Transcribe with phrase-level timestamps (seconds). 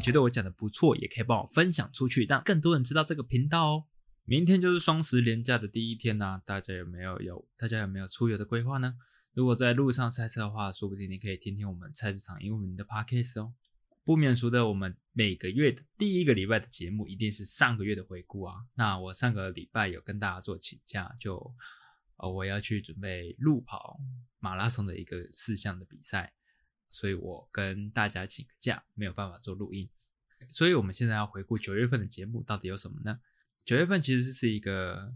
[0.00, 3.84] 觉得我讲的不错，也可以帮我分享出去，让更多人知道这个频道哦。
[4.24, 8.94] 明天就是双十连假的第一天呐、大家有没有有大家有没有出游的规划呢？
[9.32, 13.54] 如果在路上塞车的话，说不定你可以听听我们菜市场英文名的 podcast 哦。
[14.02, 18.54] 不免俗的，我们每个月的第一个礼拜的节目一定是上个月的回顾啊。
[18.74, 21.54] 那我上个礼拜有跟大家做请假，就
[22.16, 23.98] 呃我要去准备路跑
[24.38, 26.32] 马拉松的一个四项的比赛，
[26.90, 29.88] 所以我跟大家请个假，没有办法做录音。
[30.50, 33.20] 所以我们现在要回顾九月份的节目到底有什么呢？
[33.64, 35.14] 九月份其实是一个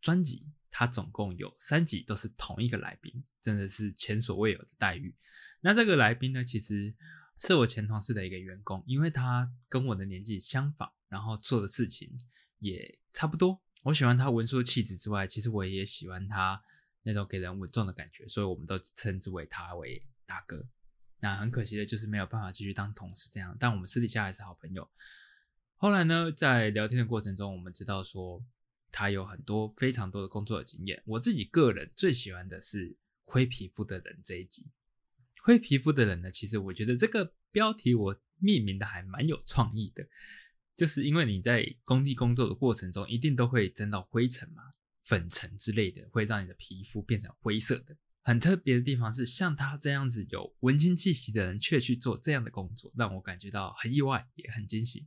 [0.00, 5.14] 专辑，它总共有三集都是同一个来宾，真的是前所未有的待遇。
[5.62, 6.94] 那这个来宾呢，其实
[7.40, 12.16] 是我前同事的一个员工，因为他跟我的年纪相仿，然后做的事情
[12.58, 13.60] 也差不多。
[13.84, 16.62] 我喜欢他文书的气质之外，其实我也喜欢他
[17.02, 20.68] 那种给人稳重的感觉，所以我们都称之为他为大哥。
[21.20, 24.88] 那很可惜的就是没有办法继续当同事这样，但我们私底下还是好朋友。
[25.76, 28.44] 后来呢，在聊天的过程中，我们知道说
[28.90, 31.02] 他有很多非常多的工作的经验。
[31.06, 34.66] 我自己个人最喜欢的是灰皮肤的人这一集。
[35.42, 40.06] 灰皮肤的人呢，其实我觉得这个标题我命名的还蛮有创意的，
[40.74, 44.62] 就是因为你在工地工作的过程中，一定都会沾到灰尘嘛、
[45.02, 47.96] 粉尘之类的，会让你的皮肤变成灰色的。
[48.26, 55.06] 很特别的地方是，像他这样子有文青气息的人，却去做这样的工作，让我感觉到很意外，也很惊喜。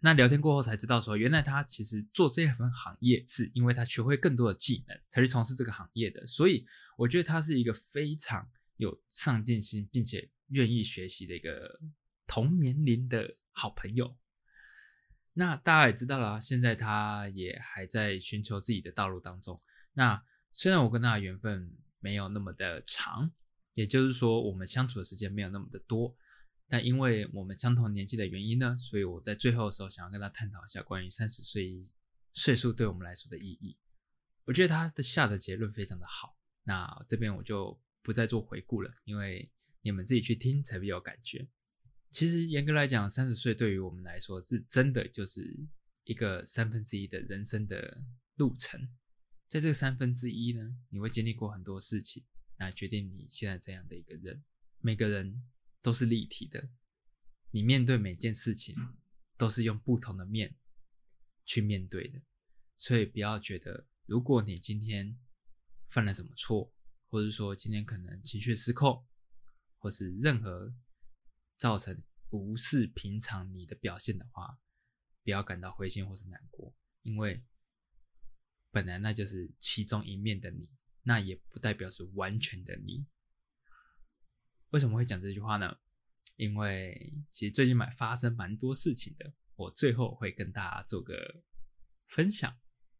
[0.00, 6.26] 那聊天过后才知道说，原来他其实做这份行业，是因为他学会更多的技能，才去从事这个行业的。
[6.26, 6.66] 所以
[6.98, 11.78] 我觉得他是一个非常有上进心，并且愿意学习的一个
[12.26, 14.16] 同年龄的好朋友。
[15.34, 19.62] 那大家也知道啦，现在他也还在寻求自己的道路当中。
[19.92, 20.20] 那
[20.52, 21.70] 虽然我跟他的缘分
[22.00, 23.30] 没有那么的长，
[23.74, 26.16] 也就是说我们相处的时间没有那么的多，
[26.68, 31.84] 但因为我们相同年纪的原因呢，所以我在最后的时候想要跟他探讨一下关于三十岁
[32.32, 33.76] 岁数对我们来说的意义。
[34.44, 39.50] 我觉得他的下的结论非常的好，那这边我就不再做回顾了，因为
[39.82, 41.48] 你们自己去听才比较有感觉。
[42.12, 45.42] 其实严格来讲，三十岁对于我们来说是真的就是
[46.04, 48.02] 一个三分之一的人生的
[48.36, 48.80] 路程。
[49.48, 52.24] 在这三分之一呢，你会经历过很多事情，
[52.56, 54.42] 来决定你现在这样的一个人。
[54.80, 55.48] 每个人
[55.80, 56.68] 都是立体的，
[57.52, 58.74] 你面对每件事情
[59.36, 60.56] 都是用不同的面
[61.44, 62.20] 去面对的。
[62.76, 65.16] 所以不要觉得，如果你今天
[65.88, 66.74] 犯了什么错，
[67.08, 69.06] 或者说今天可能情绪失控，
[69.78, 70.74] 或是任何
[71.56, 74.58] 造成不是平常你的表现的话，
[75.22, 77.44] 不要感到灰心或是难过，因为。
[78.76, 80.68] 本来那就是其中一面的你，
[81.02, 83.06] 那也不代表是完全的你。
[84.68, 85.78] 为什么会讲这句话呢？
[86.36, 91.42] 因为其实最近蛮发生蛮多事情的，我最后会跟大家做个
[92.08, 92.54] 分享。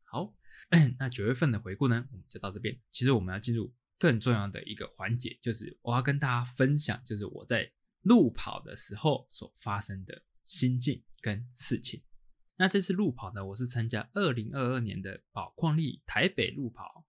[0.05, 0.35] 好，
[0.99, 2.81] 那九月份的回顾呢，我们就到这边。
[2.91, 7.71] 其实我们要进入更重要的一个环节，就是我要跟大家分享，就是我在
[8.01, 12.03] 路跑的时候所发生的心境跟事情。
[12.59, 17.07] 那这次路跑呢，我是参加二零二二年的宝矿力台北路跑。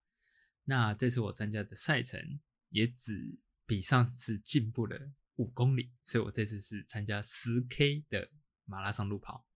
[0.64, 2.38] 那这次我参加的赛程
[2.68, 8.30] 也只比上次进步了五公里，所以我这次是参加十 K 的
[8.66, 9.46] 马拉松路跑。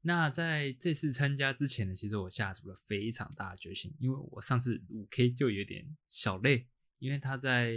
[0.00, 6.66] 那在这次参加之前呢，其实我下足了非常大的决心，因为我上次五 K 就有点小累，
[6.98, 7.76] 因为他在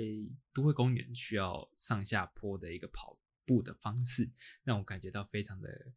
[0.53, 4.31] 都会公园需要上下坡的一个跑步的方式，
[4.63, 5.91] 让我感觉到非常的。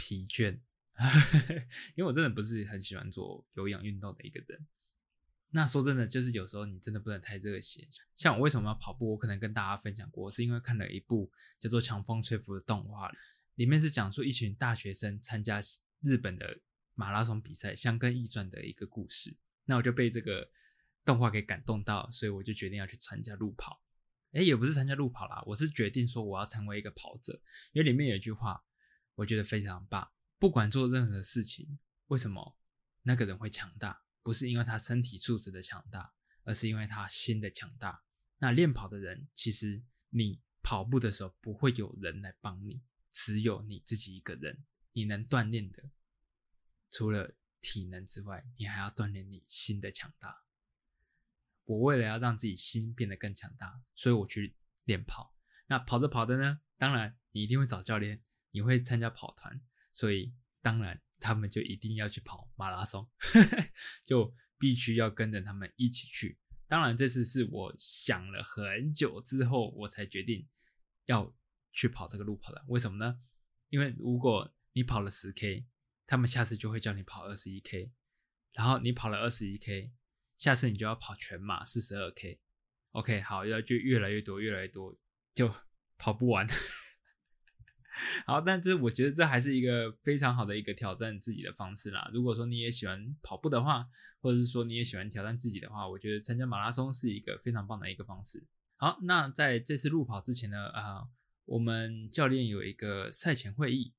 [0.00, 0.58] 疲倦，
[1.94, 4.66] 因为我真的不是很喜欢做有氧运动的一个人。
[5.50, 7.86] 那说真的，就是有时候你真的不能太热血。
[8.16, 9.10] 像我为什么要跑步？
[9.10, 13.12] 我可能跟大家分享过，是因为看了一部叫做《强风吹拂》的动画，
[13.56, 15.60] 里面是讲述一群大学生参加
[16.00, 16.60] 日本的
[16.94, 19.36] 马拉松比赛，香根驿传的一个故事。
[19.66, 20.50] 那我就被这个
[21.04, 23.82] 动画给感动到，所以我就决定要去参加路跑。
[24.32, 27.42] 哎，也不是参加路跑啦，我是决定说我要成为一个跑者，
[27.72, 28.64] 因为里面有一句话。
[29.20, 30.12] 我觉得非常棒。
[30.38, 32.56] 不管做任何事情，为什么
[33.02, 34.02] 那个人会强大？
[34.22, 36.14] 不是因为他身体素质的强大，
[36.44, 38.02] 而是因为他心的强大。
[38.38, 42.82] 那练跑的人，其实你跑步的时候不会有人来帮你，
[43.12, 44.64] 只有你自己一个人。
[44.92, 45.90] 你能锻炼的，
[46.90, 50.44] 除了体能之外，你还要锻炼你心的强大。
[51.64, 55.36] 我为了要让自己心变得更强大，所以我去练跑。
[55.66, 58.22] 那跑着跑着呢，当然你一定会找教练。
[58.50, 59.60] 你会参加跑团，
[59.92, 63.08] 所以当然他们就一定要去跑马拉松，
[64.04, 66.38] 就必须要跟着他们一起去。
[66.66, 70.48] 当然这次是我想了很久之后，我才决定
[71.06, 71.36] 要
[71.72, 72.64] 去跑这个路跑的。
[72.68, 73.20] 为什么呢？
[73.68, 75.66] 因为如果你跑了十 K，
[76.06, 77.92] 他们下次就会叫你跑二十一 K，
[78.52, 79.92] 然后你跑了二十一 K，
[80.36, 82.40] 下次你就要跑全马四十二 K。
[82.92, 84.96] OK，好，要就越来越多，越来越多，
[85.34, 85.54] 就
[85.96, 86.46] 跑不完。
[88.26, 92.10] 好，但这我觉得这还是一个非常好的一个挑战自己的方式啦。
[92.12, 93.86] 如果说你也喜欢跑步的话，
[94.20, 98.46] 或者是说你也喜欢挑战自己的话，我觉得参加马拉松是一个非常棒的一个方式。
[98.76, 101.08] 好，那在这次路跑之前呢，啊，
[101.44, 103.92] 我们教练有一个赛前会议，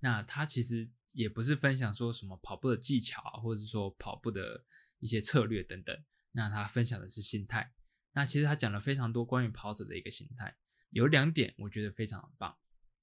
[0.00, 4.64] 那他其实也不是分享说什么跑步的技巧，或者是说跑步的
[5.00, 5.96] 一些策略等等，
[6.32, 7.72] 那他分享的是心态。
[8.12, 10.56] 那其实他讲了非常多关于跑者的一个心态，
[10.88, 12.56] 有两点我觉得非常棒。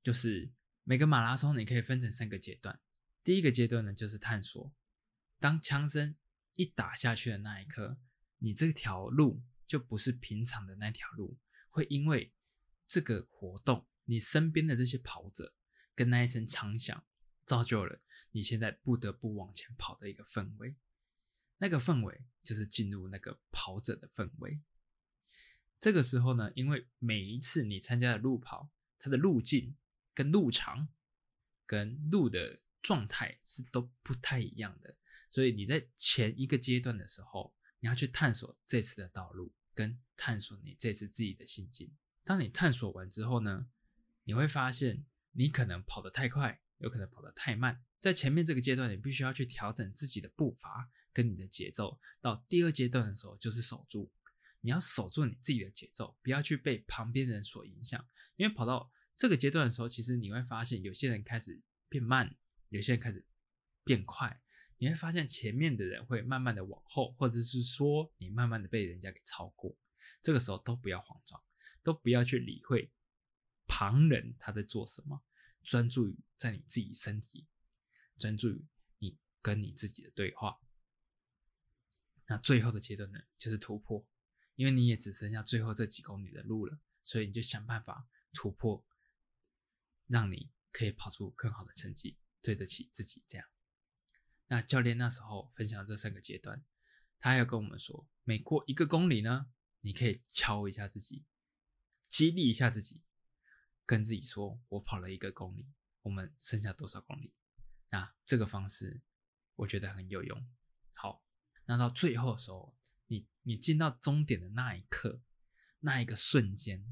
[0.03, 0.51] 就是
[0.83, 2.79] 每个马拉松，你可以分成三个阶段。
[3.23, 4.73] 第一个阶段呢，就是探索。
[5.39, 6.17] 当枪声
[6.55, 7.97] 一打下去的那一刻，
[8.39, 11.39] 你这条路就不是平常的那条路，
[11.69, 12.33] 会因为
[12.85, 15.55] 这个活动，你身边的这些跑者
[15.95, 17.05] 跟那一声枪响，
[17.45, 18.01] 造就了
[18.31, 20.75] 你现在不得不往前跑的一个氛围。
[21.59, 24.61] 那个氛围就是进入那个跑者的氛围。
[25.79, 28.69] 这个时候呢，因为每一次你参加的路跑，
[29.00, 29.77] 它的路径。
[30.13, 30.88] 跟路长、
[31.65, 34.95] 跟路的状态是都不太一样的，
[35.30, 41.92] 所以你在前一个阶段的时候，你要去探索这次的道路，跟探索你这次自己的心境。
[42.24, 43.68] 当你探索完之后呢，
[44.24, 47.83] 你会发现你可能跑得太快，有可能跑得太慢。
[48.00, 52.00] 在前面这个阶段，你必须要去调整自己的步伐跟你的节奏。
[52.21, 54.12] 到第二阶段的时候，就是守住，
[54.60, 58.06] 你要守住你自己的节奏，不要去被旁边人所影响，
[58.36, 58.92] 因为跑到。
[59.24, 62.36] 这个阶段的时候，其实你会发现有些人开始变慢，
[62.68, 63.25] 有些人开始
[63.86, 64.44] 变快。
[64.80, 69.78] 你会发现前面的人会慢慢的往后，或者是说你慢慢的被人家给超过。
[70.22, 71.42] 这个时候都不要慌张，
[71.81, 72.92] 都不要去理会
[73.66, 75.24] 旁人他在做什么，
[75.64, 77.48] 专注于在你自己身体，
[78.18, 78.68] 专注于
[79.00, 80.60] 你跟你自己的对话。
[82.28, 84.06] 那最后的阶段呢，就是突破，
[84.56, 88.86] 因为你也只剩下最后这几公里的路了，所以你就想办法突破。
[90.07, 93.23] 让你可以跑出更好的成绩，对得起自己。
[93.27, 93.47] 这样，
[94.47, 96.63] 那教练那时候分享这三个阶段，
[97.19, 99.51] 他要跟我们说，每过一个公里呢，
[99.81, 101.25] 你可以敲一下自己，
[102.09, 103.03] 激励一下自己，
[103.85, 105.67] 跟自己说：“我跑了一个公里，
[106.01, 107.33] 我们剩下多少公里？”
[107.89, 109.01] 那这个方式
[109.55, 110.47] 我觉得很有用。
[110.94, 111.23] 好，
[111.65, 112.75] 那到最后的时候，
[113.07, 115.21] 你你进到终点的那一刻，
[115.79, 116.85] 那一个瞬间，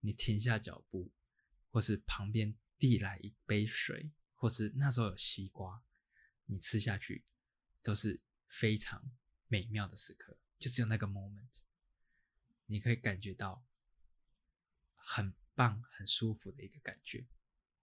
[0.00, 1.10] 你停下脚步。
[1.72, 5.82] 或是旁边递来一杯水，或是那时候有西瓜，
[6.44, 7.24] 你吃下去
[7.82, 9.10] 都是非常
[9.48, 11.60] 美妙的时刻，就只有那个 moment，
[12.66, 13.64] 你可以感觉到
[14.94, 17.26] 很棒、很舒服的一个感觉。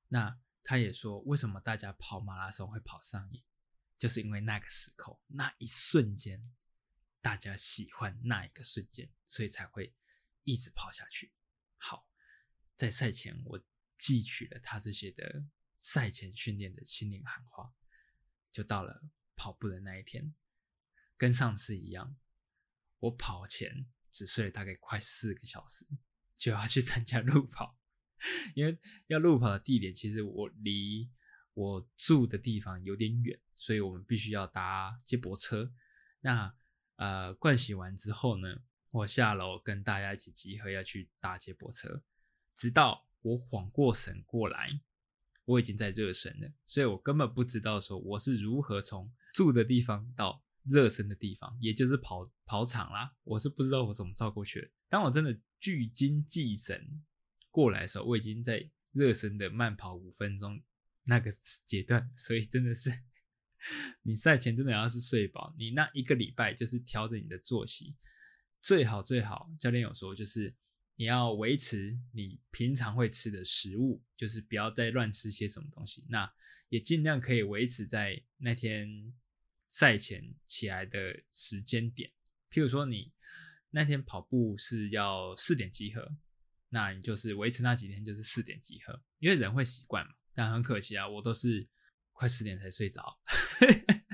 [0.10, 3.44] 那他也说，为什么大家跑马拉松会跑上瘾，
[3.98, 6.54] 就是因为那个时刻、那一瞬间，
[7.22, 9.96] 大家喜欢那一个瞬间，所以才会
[10.44, 11.34] 一直跑下去。
[11.78, 12.08] 好，
[12.76, 13.60] 在赛前我。
[14.00, 15.44] 汲取了他这些的
[15.78, 17.74] 赛前训练的心灵喊话，
[18.50, 19.04] 就到了
[19.36, 20.34] 跑步的那一天，
[21.18, 22.16] 跟上次一样，
[23.00, 25.86] 我跑前只睡了大概快四个小时，
[26.38, 27.78] 就要去参加路跑，
[28.56, 31.12] 因为要路跑的地点其实我离
[31.54, 35.74] 我住的地方有点远，所以我们必须要搭接驳车。
[36.22, 36.56] 那
[36.96, 42.02] 呃，盥洗完之后呢，我下楼跟大家一起集合要去搭接驳车，
[42.56, 43.09] 直到。
[43.30, 44.68] 我缓过神过来，
[45.46, 53.14] 我已经在热身了，所以我根本不知道说我是如何从住的地方到热身的地方，也就是跑跑场啦。
[53.24, 54.70] 我是不知道我怎么照过去的。
[54.90, 57.04] 当我真的聚精济神
[57.52, 60.60] 过来的时候，我已经在热身的慢跑五分钟
[61.04, 61.32] 那个
[61.68, 62.90] 阶段，所以真的是
[64.02, 67.96] 你赛前真的要是睡饱，你那一个礼拜就是调整你的作息，
[68.60, 69.52] 最好最好。
[69.60, 70.56] 教练有说就是。
[71.00, 76.06] 你要维持你平常会吃的食物，就是不要再乱吃些什么东西。
[76.10, 76.30] 那
[76.68, 79.14] 也尽量可以维持在那天
[79.70, 82.12] 赛前起来的时间点。
[82.52, 83.14] 譬如说，你
[83.70, 86.18] 那天跑步是要四点集合，
[86.68, 90.14] 那你就是维持那几天就是四点集合，因为人会习惯嘛。
[90.34, 91.66] 但很可惜啊，我都是
[92.12, 93.22] 快十点才睡着。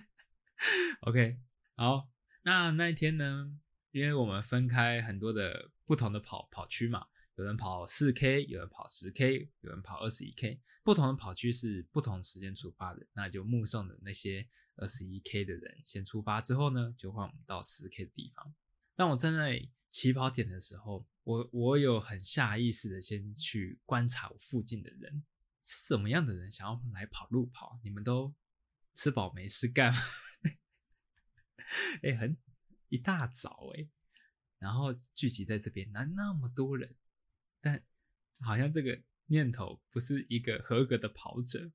[1.01, 1.39] OK，
[1.73, 2.11] 好，
[2.43, 3.57] 那那一天呢？
[3.89, 18.53] 因为我们分开很多的不同的跑跑区嘛，有人跑四 K，有人跑十 K，有人跑二十一 K，不同的跑区是不同时间出发的，那就目送的那些二十一 K 的人先出发之后呢，就换我们到十 K 的地方。
[18.95, 25.23] 当我站在起跑点的时候，我我有很下意识的先去观察我附近的人
[25.61, 28.33] 是什么样的人想要来跑路跑，你们都
[28.93, 29.99] 吃饱没事干吗？
[32.03, 32.37] 哎， 很
[32.89, 33.87] 一大早哎，
[34.65, 36.95] 然后聚集在这边，那那么多人，
[37.61, 37.79] 但
[38.39, 41.71] 好像这个念头不是一个合格的跑者。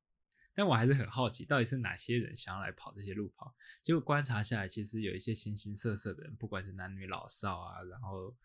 [0.56, 3.54] 但我还是很好奇，到底是哪些人想要来跑这些路跑？
[3.80, 8.36] 结果观察下来，其实有一些形形色色的人，不管是男女老少啊，然后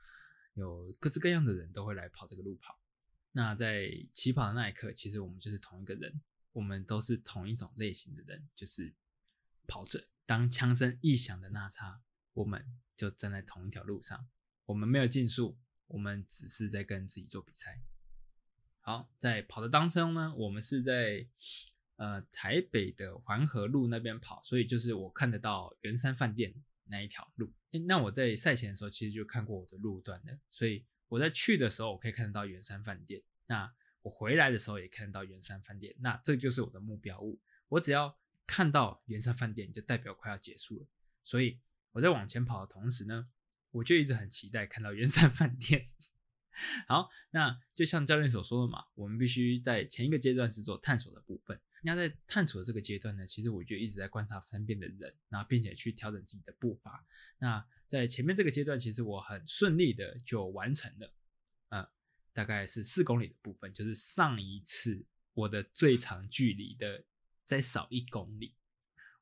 [0.54, 2.80] 有各式各样的人都会来跑这个路跑。
[3.32, 6.22] 那在起跑的那一刻，其实我们就是同一个人，
[6.52, 8.94] 我们都是同一种类型的人，就是
[9.66, 10.08] 跑者。
[10.28, 12.00] 当枪声一响的那刹，
[12.34, 12.64] 我们
[12.96, 14.28] 就站在同一条路上。
[14.66, 15.58] 我们没有竞速，
[15.88, 17.82] 我们只是在跟自己做比赛。
[18.82, 21.28] 好，在跑的当中呢，我们是在。
[21.98, 26.54] 呃，台北的环河路那边跑，所以就是我看得到圆山饭店
[26.88, 27.54] 那一条路。
[27.88, 33.24] 那我在赛前的时候，其实就看过我的路段的，所以我在去的时候，我可以看得到圆山饭店。
[33.48, 35.96] 那我回来的时候也看得到圆山饭店。
[36.00, 37.40] 那这就是我的目标物。
[37.70, 40.88] 我只要看到圆山饭店，就代表快要结束了。
[41.24, 41.62] 所以
[41.94, 43.30] 我在往前跑的同时呢，
[43.76, 45.90] 我就一直很期待看到圆山 饭店。
[46.88, 51.60] 好，那就像教练所说的嘛，我们必须在前一个阶段是做探索的部分。
[51.84, 57.06] 那在探索的这个阶段呢，其实我就一直在观察身边的人，然后并且去调整自己的步伐。
[57.40, 61.14] 那在前面这个阶段，其实我很顺利的就完成了，
[61.70, 61.88] 呃，
[62.32, 67.04] 大概是四公里的部分，就是上一次我的最长距离的
[67.46, 68.56] 再少一公里。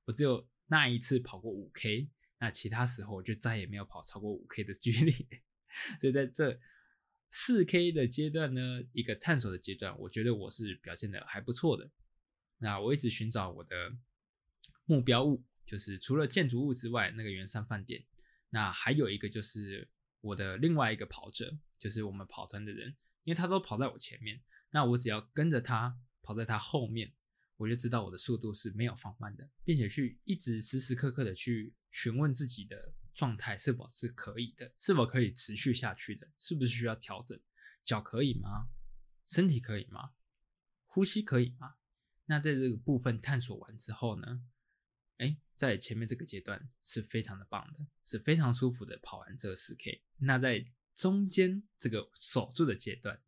[0.06, 2.08] 我只有那一次跑过五 K，
[2.44, 5.14] 那其他时候我就再也没有跑超过五 K 的距离。
[5.98, 6.60] 所以在这
[7.32, 11.90] 四 K 的阶段呢，一个探索的阶段，我觉得我是表现的还不错的。
[12.58, 13.96] 那我一直寻找我的
[14.84, 18.04] 目标物，就是除了建筑物之外，那个圆山饭店。
[18.50, 27.14] 那还有一个就是我的另外一个跑者，就是我们跑团的人，因为他都跑在我前面，那我只要跟着他跑在他后面，
[27.56, 37.40] 我就知道我的速度是没有放慢的，并且去一直时时刻刻的去询问自己的状态是否是可以的，是否可以持续下去的，是不是需要调整？
[37.84, 38.70] 脚可以吗？
[39.28, 40.14] 身体可以吗？
[40.88, 41.76] 呼吸可以吗？
[42.26, 44.42] 那在这个部分探索完之后呢，
[45.18, 50.02] 哎，在前面这个阶段是非常的棒的，是非常舒服的跑完这个四 K。
[50.18, 53.22] 那在中间这个守住的阶段，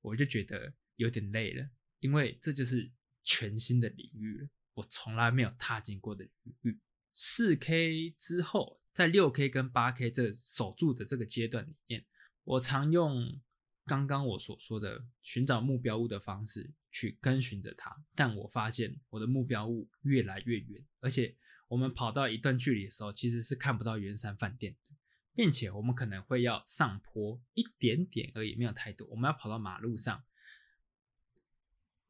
[0.00, 2.92] 我就觉得有点累了，因为这就是
[3.24, 6.80] 全新的领域了，我从来没有踏进过的领域。
[7.14, 12.04] 四 K 之后，在六 K 跟八 K 这守住的这个阶段里面，
[12.44, 13.40] 我常用
[13.86, 16.72] 刚刚我所说的寻找目标物的方式。
[16.94, 21.34] 去跟循着它，但我发现我的目标物越来越远，而且
[21.68, 24.94] 我们跑到一段距离的时候，其实是看不到圆山饭店的，
[25.34, 29.08] 并且我们可能会要上坡一点点而已，没有太多。
[29.08, 30.22] 我们要跑到马路上，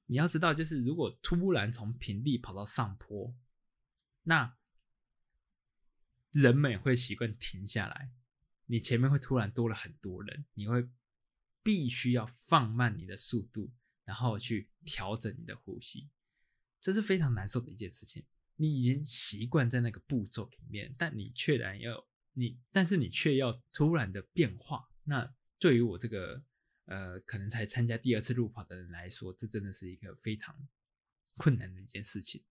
[0.07, 3.33] 你要知道，就是如果突然从平地跑到上坡，
[4.25, 4.57] 那
[6.33, 8.11] 人们会习惯停下来，
[8.67, 10.89] 你前面会突然多了很多人，你会
[11.63, 13.73] 必须要放慢你的速度。
[14.05, 16.11] 然后去调整你的呼吸，
[16.81, 18.25] 这是非常难受的一件事情。
[18.57, 24.91] 你已经习惯在那个步骤里面，但你却然要你，但是你却要突然的变化。
[25.05, 26.43] 那对于我这个
[26.87, 30.53] 呃，可能才参加第二次路跑的人来说，这真的是一个非常
[31.37, 32.43] 困难的一件事情。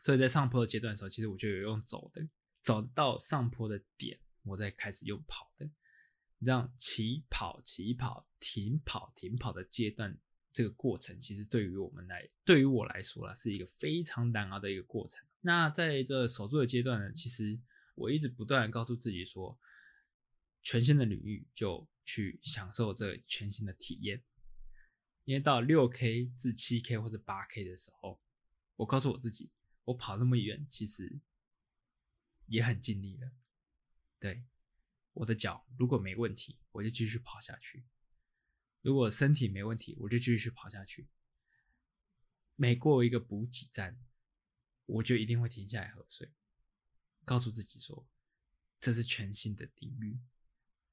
[0.00, 2.26] 所以在上坡的阶段的时候，其实我就有用走的，
[2.62, 5.66] 走到上坡的点，我再开始用跑的。
[6.38, 10.18] 你这样起跑、起跑、停跑、停跑的阶段。
[10.52, 15.24] 这个过程其实对于我们来，对于我来说啦，是一个非常难熬的一个过程。
[15.42, 17.60] 那在这守住的阶段呢，其实
[17.94, 19.56] 我一直不断告诉自己说，
[20.60, 24.24] 全新的领域就去享受这全新的体验。
[25.24, 28.20] 因为到六 K 至七 K 或者八 K 的时候，
[28.74, 29.52] 我告诉我自己，
[29.84, 31.20] 我跑那么远，其实
[32.50, 33.30] 也很尽力了。
[34.18, 34.44] 对，
[35.12, 37.86] 我的脚如果没问题，我就继续跑下去。
[38.82, 41.08] 如果身体没问题，我就继续跑下去。
[42.56, 43.98] 每过一个补给站，
[44.84, 46.32] 我就一定会停下来喝水，
[47.24, 48.08] 告诉自己说，
[48.80, 50.18] 这是全新的领域，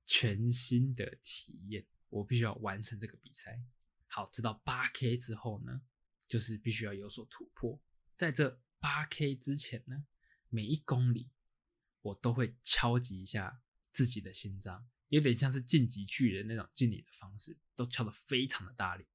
[0.06, 3.62] 全新的体验，我必须要完成这个比赛。
[4.06, 5.82] 好，直到八 K 之后呢，
[6.28, 7.82] 就是必须要有所突破。
[8.16, 10.06] 在这八 K 之前呢，
[10.50, 11.30] 每一公里
[12.08, 13.62] 我都会敲击一下
[13.94, 14.88] 自己的心脏。
[15.10, 19.06] 有点像是晋级巨人那种敬礼的方式，都敲得非常的大力。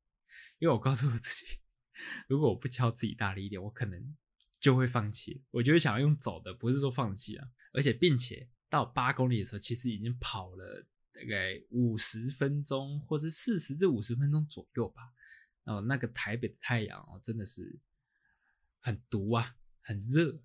[0.58, 1.58] 因为我告诉我自己，
[2.28, 4.16] 如果我不敲自己大力一点，我可能
[4.58, 5.44] 就会放弃。
[5.50, 7.50] 我就会想要用走的，不是说放弃啊。
[7.74, 15.12] 而且并且到八公里的时候，其实已经跑了大概五十分钟，或者四十至五十分钟左右吧。
[15.64, 17.78] 哦，那个台北的太阳哦，真的是
[18.80, 20.42] 很毒啊，很热。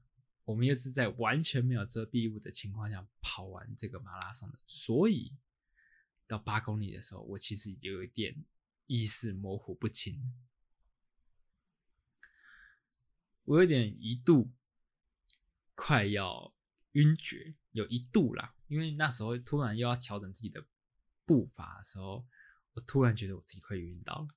[0.47, 5.35] 我们又是在完全没有遮蔽物的情况下跑完这个马拉松的，所以
[6.25, 8.45] 到八公里的时候，我其实有一点
[8.85, 10.33] 意识模糊不清，
[13.43, 14.53] 我有点一度
[15.75, 16.55] 快要
[16.93, 20.65] 晕厥，有一度啦，因为那时候突然又要调整自己的
[21.25, 22.25] 步伐的时候，
[22.71, 24.27] 我突然觉得我自己快晕倒了，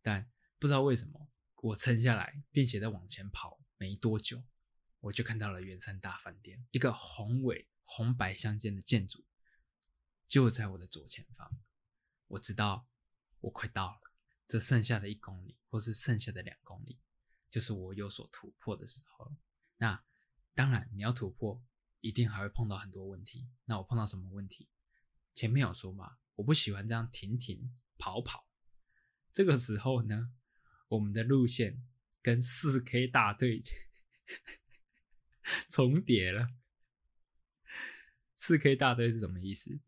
[0.00, 0.30] 但
[0.60, 4.44] 不知道为什么我撑下来，并且在往前跑没多久。
[5.00, 9.24] 我就看到了圆山大饭店，一个宏伟红白相间的建筑，
[10.28, 11.50] 就在我的左前方。
[12.28, 12.86] 我知道
[13.40, 14.12] 我快到了，
[14.46, 17.00] 这剩下的一公里，或是剩下的两公里，
[17.48, 19.34] 就是我有所突破的时候。
[19.78, 20.04] 那
[20.54, 21.64] 当然，你要突破，
[22.00, 23.48] 一定还会碰到很多问题。
[23.64, 24.68] 那我碰到什么问题？
[25.32, 28.46] 前面有说嘛，我不喜欢这样停停跑跑。
[29.32, 30.34] 这个时候呢，
[30.88, 31.82] 我们的路线
[32.20, 33.62] 跟四 K 大队。
[35.68, 36.48] 重叠了，
[38.36, 39.80] 四 K 大队是什么意思？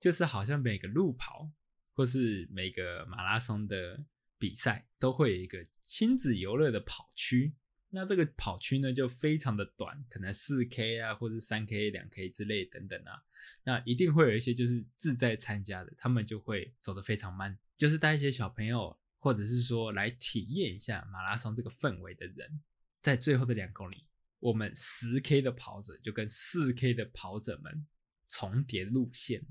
[0.00, 1.50] 就是好像每个路跑
[1.94, 4.04] 或是每个马拉松的
[4.38, 7.54] 比赛都会有一个亲子游乐的跑区，
[7.90, 13.22] 那这个跑区呢就非常的短，可能四 K 啊，或者三 K、两 K 之类等等啊，
[13.62, 22.60] 那一定会有一些就是自在参加的，他们就会走得非常慢，就是带一些小朋友，或者是说来体验一下马拉松这个氛围的人，
[23.00, 24.04] 在最后的两公里。
[24.44, 27.86] 我们十 K 的跑者就跟四 K 的跑者们
[28.28, 29.42] 重叠路线，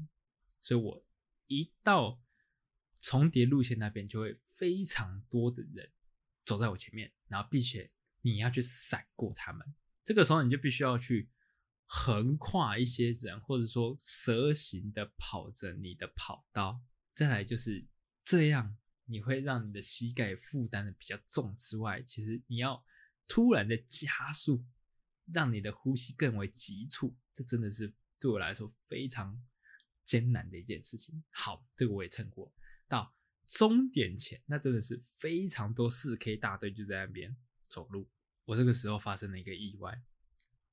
[0.62, 1.04] 所以我
[1.48, 2.22] 一到
[3.02, 5.92] 重叠路线那边，就会非常多的人
[6.46, 7.90] 走在我前面，然后并且
[8.22, 9.74] 你要去闪过他们，
[10.06, 11.32] 这个时候你就必须要去
[11.88, 16.80] 横跨一些人，或者说蛇形的跑着你的跑道。
[17.16, 17.84] 再来就是
[18.24, 22.86] 这样，你会让你的膝盖负担的比较重之外，其实你要
[23.28, 24.64] 突然的加速。
[25.32, 29.42] 让你的呼吸更为急促，这真的是对我来说非常
[30.04, 31.24] 艰难的一件事情。
[31.30, 32.54] 好，这个我也称过。
[32.88, 33.16] 到
[33.48, 37.36] 终点前，那真的是非常多四 K 大队就在那边
[37.70, 38.10] 走路。
[38.46, 40.04] 我这个时候发生了一个意外，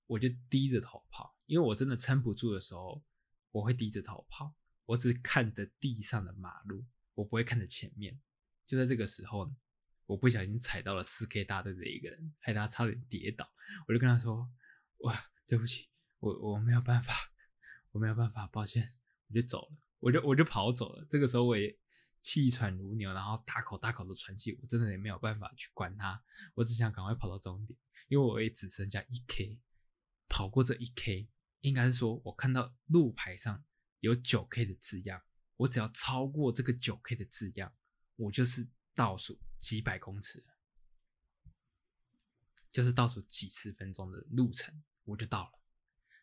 [0.07, 3.05] 我就低着头跑，因为我真的撑不住的时候，
[3.53, 4.55] 我会低着头跑，
[4.87, 6.85] 我只看着地上的马路，
[7.15, 8.21] 我不会看着前面。
[8.67, 9.55] 就在这个时候。
[10.11, 13.49] 我不小心踩到了四 K 大队的一个人，害他差点跌倒。
[13.87, 14.51] 我就跟他说
[15.07, 17.14] ：“哇，对不起，我我没有办法，
[17.92, 18.92] 我没有办法，抱歉。”
[19.31, 21.07] 我就走了，我就我就跑走了。
[21.09, 21.79] 这个时候我也
[22.23, 24.59] 气喘如牛，然后大口大口的喘气。
[24.61, 26.20] 我真的也没有办法去管他，
[26.57, 29.61] 我只想赶快跑到终点，因为我也只剩下一 K。
[30.29, 31.29] 跑过这一 K，
[31.61, 33.64] 应该是说我看到路牌上
[34.01, 35.23] 有九 K 的字样，
[35.55, 37.73] 我只要超过这个九 K 的字样，
[38.16, 39.40] 我就是倒数。
[39.61, 40.42] 几百公尺，
[42.72, 45.61] 就是倒数几十分钟的路程，我就到了。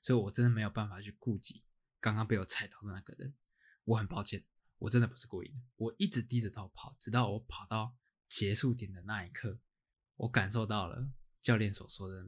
[0.01, 1.63] 所以我真的没有办法去顾及
[1.99, 3.35] 刚刚被我踩到的那个人。
[3.83, 4.43] 我很抱歉，
[4.79, 5.55] 我真的不是故意的。
[5.75, 7.95] 我一直低着头跑，直到我跑到
[8.27, 9.59] 结束点的那一刻，
[10.15, 12.27] 我感受到了教练所说的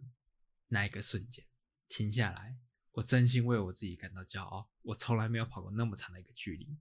[0.67, 1.43] 那一个瞬间，
[1.87, 2.59] 停下来。
[2.91, 4.69] 我真心为我自己感到骄傲。
[4.83, 6.77] 我从来没有跑过那么长的一个距离。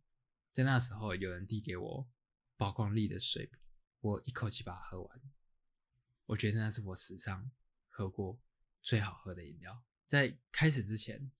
[0.52, 2.10] 在那时候，有人递给我
[2.58, 3.50] 曝光力的水。
[4.00, 5.22] 我一口气把它喝完，
[6.26, 7.50] 我觉得那是我史上
[7.88, 8.38] 喝过
[8.82, 9.82] 最好喝的饮料。
[10.06, 11.30] 在开始之前，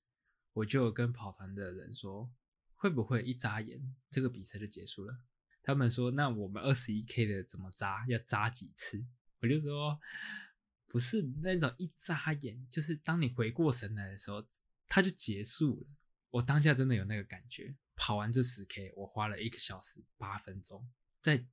[0.52, 2.33] 我就跟跑团的人说，
[2.74, 5.20] 会不会一眨眼这个比赛就结束了？
[5.62, 8.07] 他们说，那我们二十一 K 的怎么扎？
[8.09, 9.07] 要扎几次？
[9.40, 10.00] 我就说，
[10.87, 14.44] 不是那种一眨眼，就是当你回过神来的时候，
[14.87, 15.87] 它就结束了。
[16.31, 17.76] 我当下真的有那个感觉。
[17.94, 20.88] 跑完这十 K，我花了一个小时八分钟，
[21.37, 21.47] 在。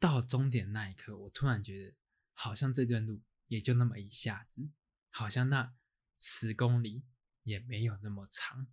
[0.00, 1.96] 到终点那一刻，我突然觉得，
[2.32, 4.70] 好像这段路也就那么一下子，
[5.08, 5.74] 好像那
[6.20, 7.04] 十公里
[7.42, 8.68] 也没有那么长，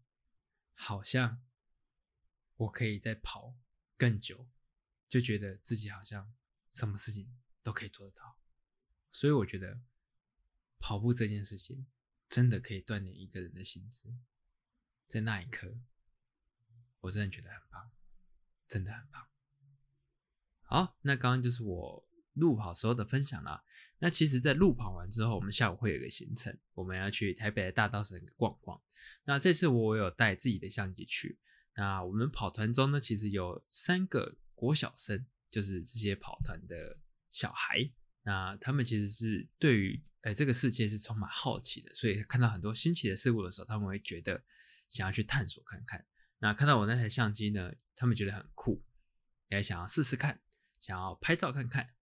[0.76, 1.44] 好像
[2.58, 3.56] 我可以再跑
[3.98, 4.48] 更久，
[5.10, 6.32] 就觉得自己好像
[6.72, 8.38] 什么事情都可以做得到。
[9.12, 9.82] 所以我觉得
[10.78, 11.88] 跑步这件事情
[12.30, 14.16] 真的可以锻炼一个人的心智。
[15.08, 15.80] 在那一刻，
[17.00, 17.92] 我真的觉得很棒，
[18.68, 19.28] 真的很棒。
[20.76, 23.64] 好，那刚刚就是我路跑时候的分享啦。
[24.00, 28.78] 那其实，在路跑完之后，我们下午会有一个行程，我们要去台北的大道城逛逛。
[29.24, 31.40] 那这次我有带自己的相机去。
[31.78, 37.90] 那我们跑团中呢，其实有三个国小生，就是这些跑团的小孩。
[38.24, 44.44] 那他们其实是对于呃这个世界是充满好奇的，所以看到很多新奇的事物的时候，他们会觉得
[44.90, 46.06] 想要去探索看看。
[46.40, 48.84] 那看到我那台相机呢，他们觉得很酷，
[49.48, 50.42] 也想要试试看，
[50.86, 51.96] 想要拍照看看，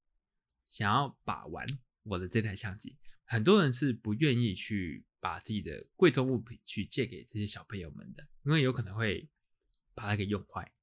[0.67, 1.65] 想要把玩
[2.03, 2.97] 我的这台相机。
[3.23, 9.29] 很多人是不愿意去把自己的贵重物品去借给这些小朋友们的，因为有可能会
[9.95, 10.73] 把它给用坏。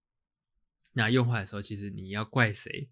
[0.94, 2.90] 那用坏的时候，其实你要怪谁？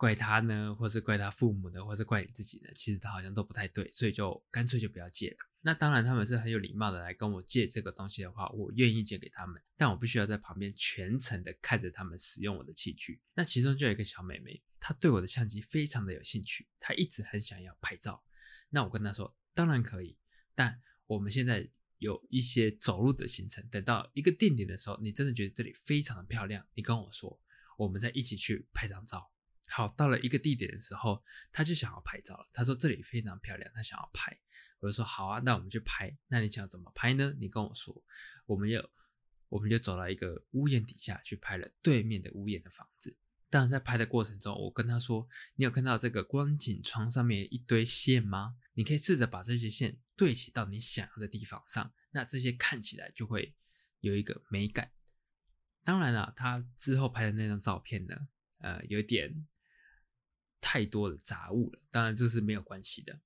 [0.00, 2.70] 怪他呢，或是怪他父母呢，或是怪你自己呢？
[2.74, 5.36] 其实他好像都不太对，所以就干脆就不要借了。
[5.60, 13.20] 那当然，他们是很有礼貌的来跟我借这个东西的话，我愿意借给他们，但我必须要在旁边全程的看着他们使用我的器具。
[13.34, 18.24] 那其中就有一个小妹妹，她对我的相机非常的有兴趣，她一直很想要拍照。
[18.70, 20.16] 那我跟她说，当然可以，
[20.54, 27.38] 但我们现在有一些走路的行程，等到一个定点的时候，你真的觉得这里非常的漂亮，你跟我说，
[27.76, 29.30] 我们再一起去拍张照。
[29.70, 32.48] 好，到了一个地点的时候，他就想要拍照了。
[32.52, 34.36] 他说这里非常漂亮，他想要拍。
[34.80, 36.16] 我就说好啊，那我们去拍。
[36.28, 37.34] 那你想怎么拍呢？
[37.38, 38.02] 你跟我说。
[38.46, 38.90] 我们有，
[39.48, 43.16] 我们就走到一个屋檐底下去拍了对面的屋檐的房子。
[43.50, 48.56] 当然，在拍的过程中，我跟他说：“你有看到这个观景窗上面一堆线吗？
[48.72, 53.54] 你可以试着把这些线对齐到你想要的地方上，那这些看起来就会
[54.00, 54.92] 有一个美感。
[55.84, 58.28] 当然了，他之后拍的那张照片呢，
[58.58, 59.46] 呃，有点。”
[60.60, 63.18] 太多的杂物了，当然这是没有关系的。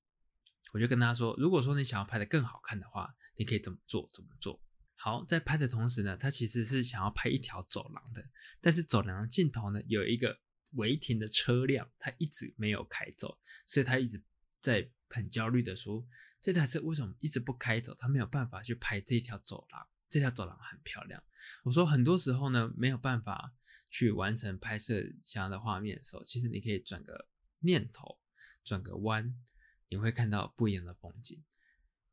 [0.73, 4.09] 我就跟他说，如果说你想要拍的更好看的话，你可以怎么做？
[4.13, 4.61] 怎么做？
[4.97, 8.25] 好，在拍的同时呢，他其实是想要拍一条走廊的，
[8.61, 10.39] 但是走廊的尽头呢有一个
[10.73, 14.23] 违停的车辆，他一直没有开走，所以他一直
[14.61, 16.07] 在很焦虑的说，
[16.41, 17.95] 这台车为什么一直不开走？
[17.95, 21.23] 他没有办法去拍这条走廊，这条走廊很漂亮。
[21.65, 23.53] 我说很多时候呢没有办法。
[23.95, 27.29] 去完成拍摄想要的画面的时候，其实你可以转个
[27.61, 28.19] 念头，
[28.65, 29.41] 转个弯，
[29.89, 31.45] 你会看到不一样的风景。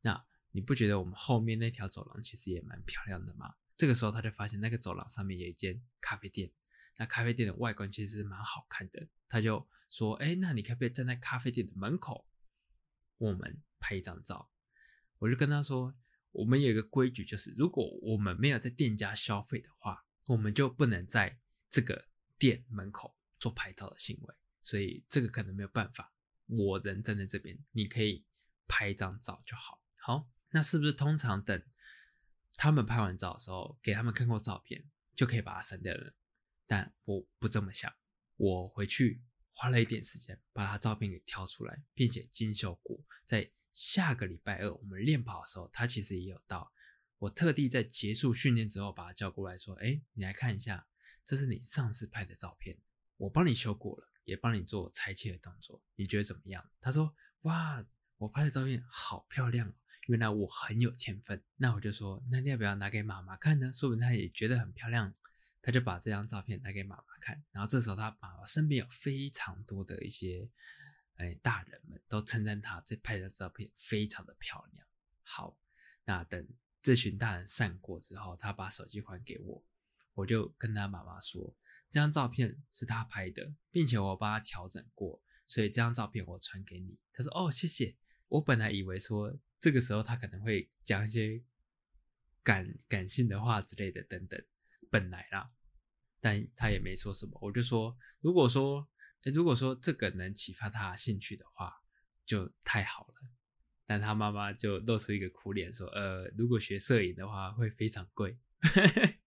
[0.02, 3.56] 那你不觉得我们后面那条走廊其实也蛮漂亮的吗？
[3.76, 6.52] 这个时候他就发现那个走廊上面有一间咖啡店，
[6.98, 9.08] 那咖啡店的外观其实是蛮好看的。
[9.28, 12.28] 他就说：“哎，那你可不可以站在咖啡店的门口，
[13.18, 14.52] 我们拍一张照？”
[15.18, 15.96] 我就跟他说
[16.30, 21.40] ：“我们有一个规矩，就是如果我们没有在店家消费的话，我们就不能在。”
[21.72, 22.06] 这个
[22.38, 26.12] 店门口做拍照的行为，所以这个可能没有办法。
[26.46, 28.26] 我人站在这边，你可以
[28.68, 29.82] 拍一张照就好。
[29.96, 31.64] 好，那是不是通常等
[32.56, 36.14] 他们拍完照的时候，给他们看过照片，就可以把它删掉了？
[36.66, 37.90] 但我不这么想。
[38.36, 43.02] 我回去花了一点时间，把他照片给挑出来，并且精修过。
[43.24, 46.70] 在下个礼拜二我们练跑的时候，他其实也有到。
[47.16, 50.86] 我特地在结束训练之后，把他叫过来说：“哎，你来看一下。”
[51.24, 52.76] 这是你上次拍的照片，
[53.16, 56.68] 我帮你修过了，也帮你做裁切的动作，你觉得怎么样？
[56.80, 57.84] 他说：哇，
[58.18, 59.72] 我拍的照片好漂亮，
[60.06, 61.42] 原来我很有天分。
[61.56, 63.72] 那我就说，那你要不要拿给妈妈看呢？
[63.72, 65.14] 说不定她也觉得很漂亮，
[65.60, 67.42] 他就把这张照片拿给妈妈看。
[67.52, 70.50] 然后这时候他妈妈身边有非常多的一些
[71.16, 74.86] 哎大人们都称赞他这拍的照片非常的漂亮。
[75.22, 75.56] 好，
[76.04, 76.48] 那等
[76.82, 79.64] 这群大人散过之后，他把手机还给我。
[80.14, 81.56] 我就跟他妈妈说，
[81.90, 86.98] 这张照片是他拍的，并且我帮他调整过，所以这张照片我传给你。
[87.12, 87.96] 他说：“哦，谢谢。”
[88.28, 91.42] 我本来以为说这个时候他可能会讲一些
[92.42, 94.42] 感感性的话之类的等等，
[94.90, 95.46] 本来啦，
[96.20, 97.38] 但他也没说什么。
[97.42, 98.88] 我就说，如果说，
[99.34, 101.82] 如果说这个能启发他兴趣的话，
[102.24, 103.14] 就太好了。
[103.84, 108.38] 但他妈妈就露出一个苦脸说：“呃，如果学摄影的话，会非常贵。”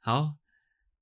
[0.00, 0.38] 好，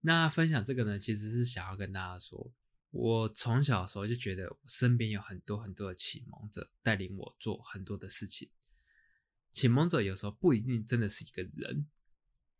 [0.00, 2.52] 那分享这个呢，其实是想要跟大家说，
[2.90, 8.50] 我从小的时候就觉得，身边有很多很多的启蒙者，带领我做很多的事情。
[9.52, 11.88] 启蒙者有时候不一定真的是一个人，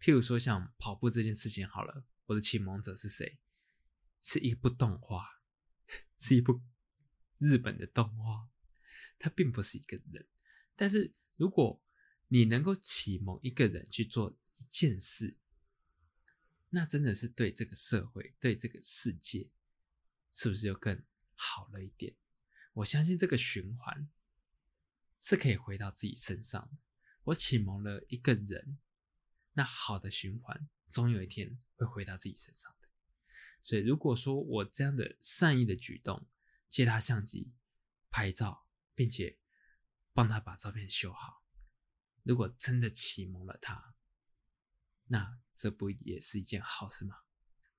[0.01, 3.39] 譬如说像跑步这件事情，好了，我的启蒙者是谁？
[4.23, 5.25] 是一部动画，
[6.19, 6.61] 是一部
[7.39, 8.49] 日本的动画，
[9.19, 10.27] 它并不是一个人。
[10.75, 11.83] 但是如果
[12.29, 15.37] 你能够启蒙一个人去做一件事，
[16.71, 19.49] 那真的是对这个社会、对这个世界，
[20.33, 22.15] 是不是又更好了一点？
[22.75, 24.11] 我相信这个循环
[25.19, 26.79] 是可以回到自己身上的。
[27.25, 28.79] 我启蒙了一个人，
[29.55, 32.89] 那好的循环总有一天会回到自己身上的。
[33.63, 36.29] 所以，如果说我这样的善意的举动，
[36.69, 37.53] 借他相机
[38.11, 39.39] 拍照，并且
[40.13, 41.43] 帮他把照片修好，
[42.23, 43.95] 如果真的启蒙了他，
[45.07, 47.17] 那这不也是一件好事吗？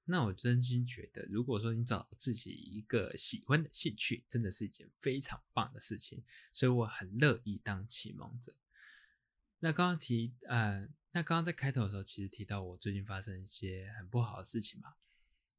[0.09, 6.23] 那我真心觉得，如果说你找到自己一个喜欢的兴趣，真的是一件非常棒的事情。
[6.53, 8.55] 所以我很乐意当启蒙者。
[9.59, 14.95] 那刚刚提，呃，那刚刚在开头的时候，其实提到我最近发生一些很不好的事情嘛，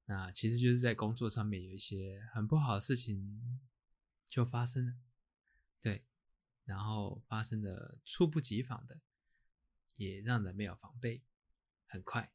[0.07, 3.61] 那其实就是在工作上面有一些很不好的事情
[4.28, 4.94] 就发生了，
[5.83, 6.07] 对，
[6.64, 9.02] 然后发生的猝不及防的，
[9.96, 11.22] 也让人没有防备，
[11.88, 12.33] 很快。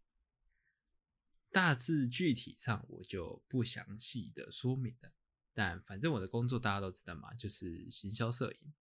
[1.49, 5.13] 大致具体上我就不详细的说明了，
[5.53, 8.73] 但反正我的工作大家都知道嘛，就是行销摄影。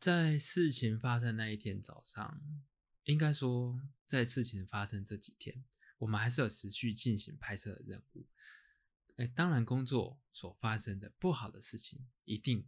[0.00, 2.40] 在事情发生那一天早上，
[3.04, 5.64] 应该说在事情发生这几天，
[5.98, 8.26] 我们还是有持续进行拍摄的任务。
[9.16, 12.66] 哎，当然工作所发生的不好的事情，一定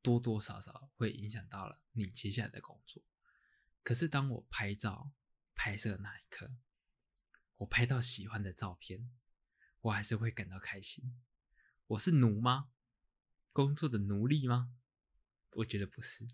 [0.00, 3.02] 多多少少会影响到了你接下来的工作。
[3.82, 5.12] 可是当我拍照
[5.54, 6.56] 拍摄那一刻，
[7.58, 9.10] 我拍到喜欢的照片，
[9.80, 11.20] 我还是会感到开心。
[11.86, 12.70] 我是奴吗？
[13.52, 14.74] 工作的奴隶吗？
[15.52, 16.26] 我觉得不是，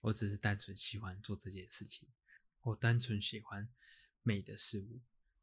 [0.00, 2.08] 我只是单纯喜欢做这件事情。
[2.62, 3.68] 我单纯喜欢
[4.22, 5.00] 美的事物。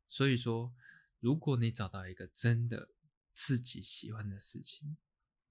[0.10, 0.76] 所以说，
[1.20, 2.90] 如果你找到一个真的
[3.32, 4.98] 自己喜欢的事情，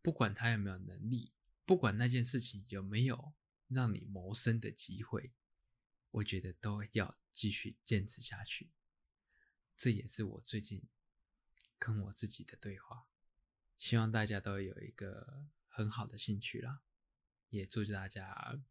[0.03, 1.33] 不管他有没有能力，
[1.65, 3.33] 不管那件事情有没有
[3.69, 5.33] 让你谋生的机会，
[6.13, 8.71] 我觉得都要继续坚持下去。
[9.77, 10.85] 这也是我最近
[11.79, 13.09] 跟我自己的对话，
[13.77, 16.81] 希望大家都有一个很好的兴趣啦，
[17.51, 18.63] 也祝大家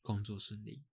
[0.00, 0.84] 工作顺利。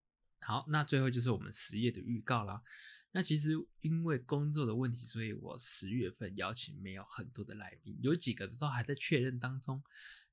[0.41, 2.63] 好，那最后就是我们十月的预告啦。
[3.11, 9.83] 那其实因为工作的问题，所以我十月份邀请没有很多的来宾，有几个都还在确认当中。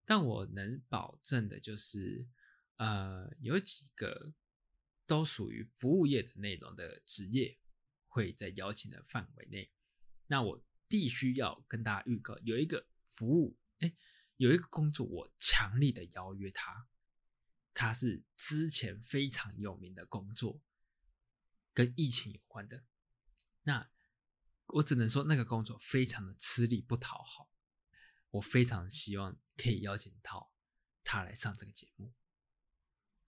[0.04, 2.26] 但我能保证的就是，
[2.76, 4.32] 呃，有几个
[5.06, 7.58] 都属于服务业的内容的职业。
[8.08, 9.70] 会在邀请的范围内，
[10.28, 13.94] 那我必须要跟大家预告，有一个服务，哎，
[14.38, 16.88] 有一个工作，我强力的邀约他，
[17.74, 20.62] 他是之前非常有名的工作，
[21.74, 22.86] 跟疫情有关的，
[23.64, 23.90] 那
[24.68, 27.50] 我只能说那个工作非常的吃力不讨好，
[28.30, 30.54] 我非常希望可以邀请到
[31.04, 32.14] 他来上这个节目。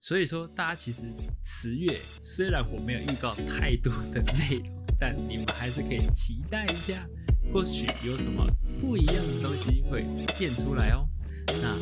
[0.00, 7.06] 所以说，大家其实十月虽然我没有预告太多的内容，但你们还是可以期待一下，
[7.52, 8.46] 或许有什么
[8.80, 10.06] 不一样的东西会
[10.38, 11.06] 变出来哦。
[11.46, 11.76] 那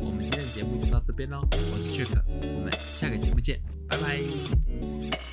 [0.00, 5.31] 我们今天的节目就到这边喽，我是 Jack，我们下个节目见，拜拜。